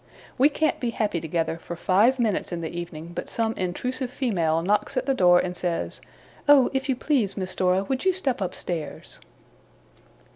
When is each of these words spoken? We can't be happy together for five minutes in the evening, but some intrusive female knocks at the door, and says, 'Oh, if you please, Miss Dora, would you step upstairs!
We 0.39 0.49
can't 0.49 0.79
be 0.79 0.89
happy 0.89 1.21
together 1.21 1.59
for 1.59 1.75
five 1.75 2.17
minutes 2.17 2.51
in 2.51 2.61
the 2.61 2.71
evening, 2.75 3.11
but 3.13 3.29
some 3.29 3.53
intrusive 3.53 4.09
female 4.09 4.63
knocks 4.63 4.97
at 4.97 5.05
the 5.05 5.13
door, 5.13 5.37
and 5.37 5.55
says, 5.55 6.01
'Oh, 6.49 6.71
if 6.73 6.89
you 6.89 6.95
please, 6.95 7.37
Miss 7.37 7.53
Dora, 7.53 7.83
would 7.83 8.03
you 8.03 8.11
step 8.11 8.41
upstairs! 8.41 9.19